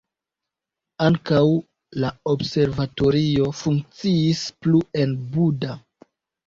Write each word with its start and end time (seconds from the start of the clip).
Ankaŭ 1.07 1.41
la 2.05 2.11
observatorio 2.33 3.53
funkciis 3.61 4.43
plu 4.65 4.85
en 5.05 5.19
Buda. 5.37 5.81